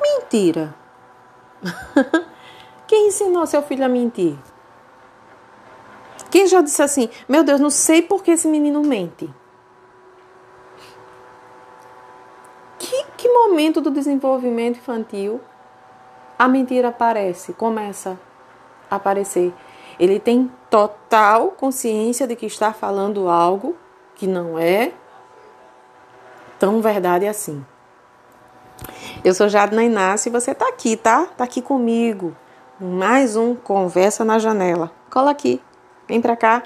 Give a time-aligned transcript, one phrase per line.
[0.00, 0.74] Mentira.
[2.86, 4.36] Quem ensinou seu filho a mentir?
[6.30, 9.32] Quem já disse assim, meu Deus, não sei por que esse menino mente?
[12.78, 15.40] Que, que momento do desenvolvimento infantil
[16.38, 18.18] a mentira aparece, começa
[18.90, 19.54] a aparecer?
[19.98, 23.76] Ele tem total consciência de que está falando algo
[24.16, 24.92] que não é
[26.64, 27.62] tão verdade assim.
[29.22, 31.26] Eu sou Jadna Inácio e você está aqui, tá?
[31.36, 32.34] Tá aqui comigo.
[32.80, 34.90] Mais um Conversa na Janela.
[35.10, 35.60] Cola aqui.
[36.08, 36.62] Vem pra cá.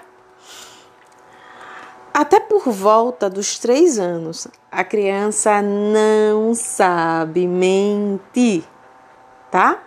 [2.14, 8.62] Até por volta dos três anos, a criança não sabe mentir,
[9.50, 9.82] tá?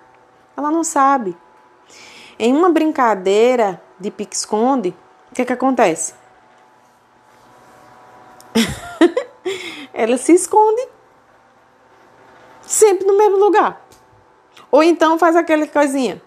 [0.57, 1.37] Ela não sabe.
[2.37, 4.89] Em uma brincadeira de pique-esconde,
[5.31, 6.13] o que, que acontece?
[9.93, 10.87] Ela se esconde
[12.61, 13.85] sempre no mesmo lugar.
[14.71, 16.21] Ou então faz aquela coisinha,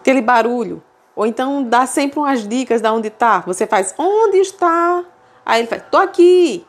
[0.00, 0.82] aquele barulho
[1.16, 3.40] ou então dá sempre umas dicas de onde está.
[3.40, 5.04] Você faz onde está?
[5.46, 6.66] Aí ele faz, tô aqui.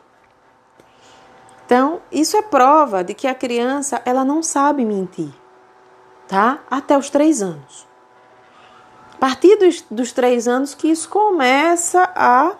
[1.64, 5.32] Então, isso é prova de que a criança ela não sabe mentir,
[6.28, 6.60] tá?
[6.70, 7.88] Até os três anos.
[9.14, 12.54] A partir dos, dos três anos que isso começa a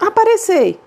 [0.00, 0.80] aparecer.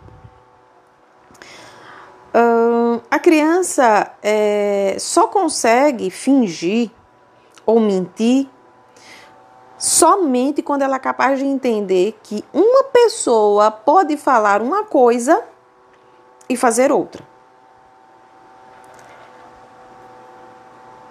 [2.33, 6.91] Uh, a criança é, só consegue fingir
[7.65, 8.47] ou mentir
[9.79, 15.43] somente quando ela é capaz de entender que uma pessoa pode falar uma coisa
[16.47, 17.27] e fazer outra.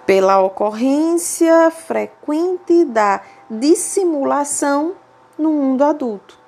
[0.05, 4.95] Pela ocorrência frequente da dissimulação
[5.37, 6.38] no mundo adulto.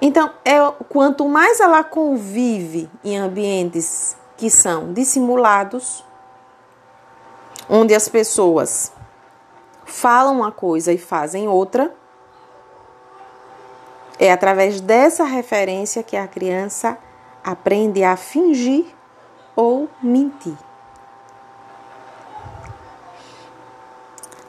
[0.00, 0.58] Então, é,
[0.88, 6.04] quanto mais ela convive em ambientes que são dissimulados,
[7.68, 8.92] onde as pessoas
[9.84, 11.94] falam uma coisa e fazem outra.
[14.18, 16.98] É através dessa referência que a criança
[17.44, 18.86] aprende a fingir
[19.54, 20.56] ou mentir.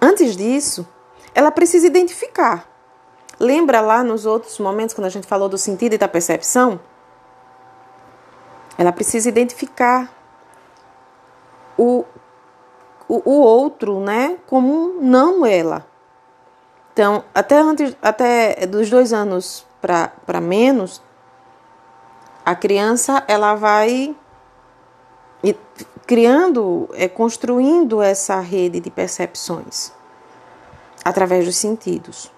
[0.01, 0.87] Antes disso,
[1.33, 2.67] ela precisa identificar.
[3.39, 6.79] Lembra lá nos outros momentos quando a gente falou do sentido e da percepção?
[8.77, 10.11] Ela precisa identificar
[11.77, 12.05] o
[13.07, 15.85] o, o outro, né, como não ela.
[16.93, 21.01] Então, até antes, até dos dois anos para menos,
[22.43, 24.15] a criança ela vai
[26.05, 29.91] criando, é, construindo essa rede de percepções
[31.05, 32.31] através dos sentidos.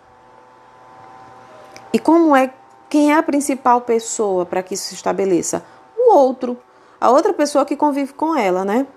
[1.92, 2.54] E como é
[2.90, 5.64] quem é a principal pessoa para que isso se estabeleça?
[5.96, 6.58] O outro,
[7.00, 8.88] a outra pessoa que convive com ela, né?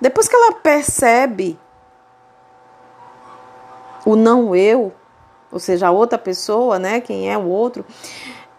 [0.00, 1.58] Depois que ela percebe
[4.04, 4.92] o não eu,
[5.50, 7.84] ou seja, a outra pessoa, né, quem é o outro,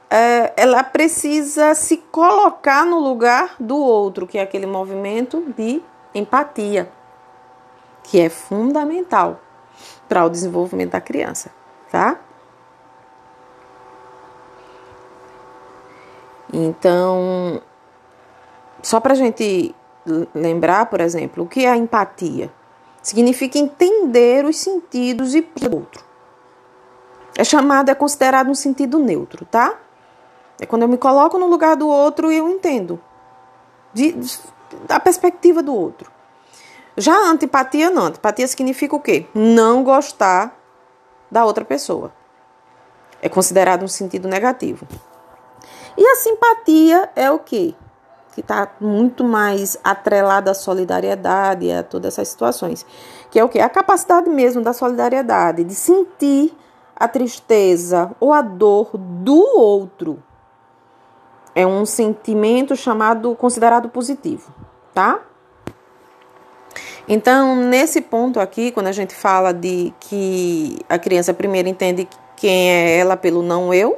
[0.10, 5.82] é, ela precisa se colocar no lugar do outro, que é aquele movimento de
[6.14, 6.92] empatia,
[8.04, 9.40] que é fundamental
[10.08, 11.52] para o desenvolvimento da criança,
[11.92, 12.20] tá?
[16.60, 17.62] Então,
[18.82, 19.74] só para a gente
[20.34, 22.52] lembrar, por exemplo, o que é a empatia?
[23.02, 26.04] Significa entender os sentidos e do outro.
[27.38, 29.78] É chamado, é considerado um sentido neutro, tá?
[30.60, 33.00] É quando eu me coloco no lugar do outro e eu entendo
[33.94, 34.16] de,
[34.86, 36.12] da perspectiva do outro.
[36.98, 38.08] Já a antipatia não.
[38.08, 39.26] Antipatia significa o quê?
[39.34, 40.58] Não gostar
[41.32, 42.12] da outra pessoa.
[43.22, 44.86] É considerado um sentido negativo.
[45.98, 47.76] E a simpatia é o quê?
[48.40, 52.86] que está muito mais atrelada à solidariedade a todas essas situações.
[53.30, 53.60] Que é o que?
[53.60, 56.56] A capacidade mesmo da solidariedade, de sentir
[56.96, 60.24] a tristeza ou a dor do outro.
[61.54, 64.54] É um sentimento chamado, considerado positivo,
[64.94, 65.20] tá?
[67.08, 72.08] Então, nesse ponto aqui, quando a gente fala de que a criança primeiro entende
[72.38, 73.98] quem é ela pelo não eu,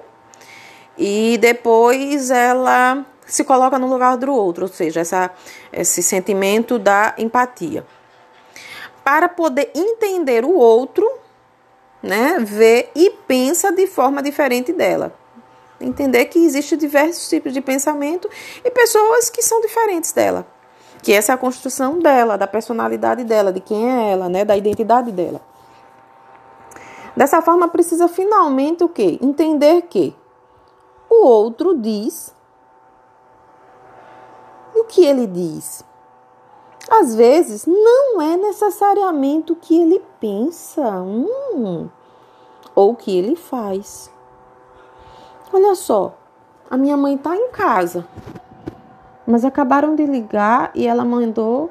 [0.97, 5.31] e depois ela se coloca no lugar do outro, ou seja, essa,
[5.71, 7.85] esse sentimento da empatia.
[9.03, 11.09] Para poder entender o outro,
[12.03, 15.13] né, vê e pensa de forma diferente dela.
[15.79, 18.29] Entender que existe diversos tipos de pensamento
[18.63, 20.45] e pessoas que são diferentes dela.
[21.01, 24.55] Que essa é a construção dela, da personalidade dela, de quem é ela, né, da
[24.55, 25.41] identidade dela.
[27.15, 29.17] Dessa forma, precisa finalmente o quê?
[29.21, 30.15] Entender que
[31.11, 32.33] o outro diz
[34.73, 35.83] o que ele diz?
[36.89, 41.89] Às vezes não é necessariamente o que ele pensa hum,
[42.73, 44.09] ou o que ele faz.
[45.51, 46.15] Olha só,
[46.69, 48.07] a minha mãe está em casa,
[49.27, 51.69] mas acabaram de ligar e ela mandou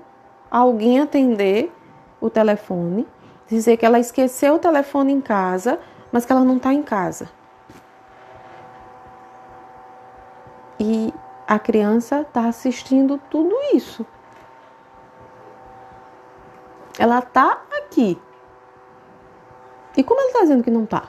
[0.50, 1.72] alguém atender
[2.20, 3.08] o telefone,
[3.48, 5.80] dizer que ela esqueceu o telefone em casa,
[6.12, 7.39] mas que ela não está em casa.
[10.80, 11.12] E
[11.46, 14.06] a criança está assistindo tudo isso.
[16.98, 18.18] Ela está aqui.
[19.94, 21.08] E como ela está dizendo que não está?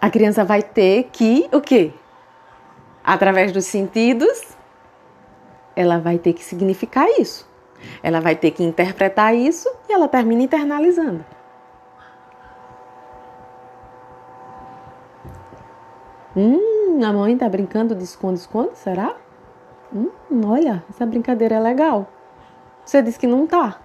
[0.00, 1.92] A criança vai ter que o quê?
[3.02, 4.56] Através dos sentidos,
[5.74, 7.48] ela vai ter que significar isso.
[8.02, 11.24] Ela vai ter que interpretar isso e ela termina internalizando.
[16.36, 19.16] Hum, a mãe tá brincando de esconde-esconde, será?
[19.92, 20.10] Hum,
[20.46, 22.06] olha, essa brincadeira é legal.
[22.84, 23.80] Você disse que não tá.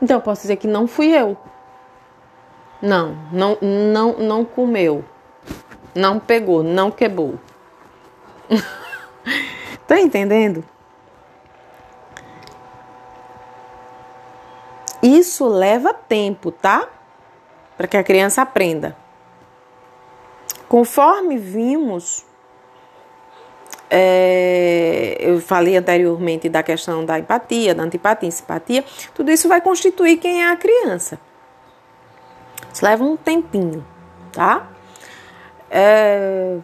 [0.00, 1.36] Então eu posso dizer que não fui eu.
[2.80, 5.04] Não, não, não, não comeu.
[5.94, 7.38] Não pegou, não quebrou.
[9.86, 10.64] tá entendendo?
[15.02, 16.88] Isso leva tempo, tá?
[17.76, 18.96] Para que a criança aprenda.
[20.68, 22.24] Conforme vimos,
[23.90, 28.84] é, eu falei anteriormente da questão da empatia, da antipatia, simpatia,
[29.14, 31.18] tudo isso vai constituir quem é a criança.
[32.72, 33.84] Isso leva um tempinho,
[34.30, 34.68] tá?
[35.70, 36.58] É,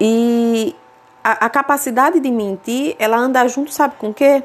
[0.00, 0.74] e
[1.22, 4.42] a, a, capacidade de mentir, ela anda junto, sabe com o quê?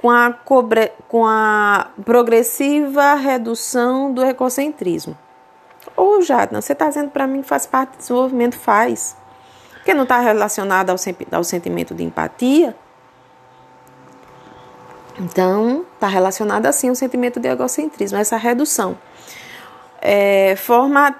[0.00, 5.16] Com a, cobre, com a progressiva redução do egocentrismo.
[5.96, 8.58] Ou Jadna, você está dizendo para mim que faz parte do desenvolvimento?
[8.58, 9.16] Faz.
[9.74, 10.96] Porque não está relacionado ao,
[11.32, 12.74] ao sentimento de empatia?
[15.18, 18.98] Então, está relacionado assim ao sentimento de egocentrismo, essa redução.
[20.00, 21.14] É, forma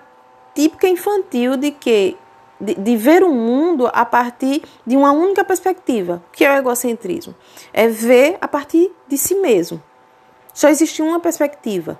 [0.54, 2.16] típica infantil de que
[2.60, 7.34] de, de, ver o mundo a partir de uma única perspectiva, que é o egocentrismo.
[7.72, 9.82] É ver a partir de si mesmo.
[10.52, 11.98] Só existe uma perspectiva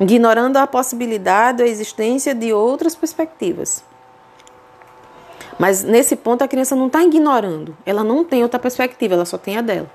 [0.00, 3.84] ignorando a possibilidade da existência de outras perspectivas.
[5.58, 9.38] Mas nesse ponto a criança não está ignorando, ela não tem outra perspectiva, ela só
[9.38, 9.90] tem a dela.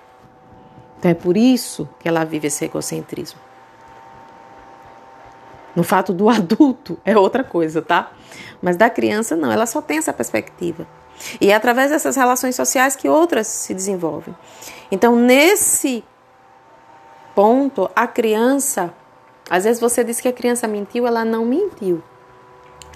[0.98, 3.40] Então é por isso que ela vive esse egocentrismo.
[5.76, 8.12] No fato do adulto é outra coisa, tá?
[8.62, 10.88] Mas da criança não, ela só tem essa perspectiva.
[11.40, 14.36] E é através dessas relações sociais que outras se desenvolvem.
[14.90, 16.04] Então, nesse
[17.36, 18.94] ponto, a criança
[19.50, 22.04] às vezes você diz que a criança mentiu, ela não mentiu.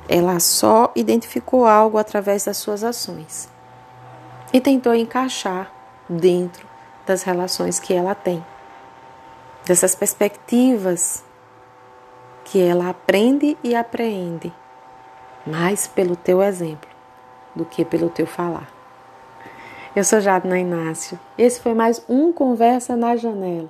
[0.08, 3.50] Ela só identificou algo através das suas ações
[4.52, 5.72] e tentou encaixar
[6.08, 6.68] dentro
[7.06, 8.46] das relações que ela tem,
[9.66, 11.24] dessas perspectivas
[12.46, 14.54] que ela aprende e apreende,
[15.48, 16.90] mais pelo teu exemplo
[17.56, 18.68] do que pelo teu falar.
[19.96, 21.20] Eu sou Jadna Inácio.
[21.38, 23.70] Esse foi mais um Conversa na Janela.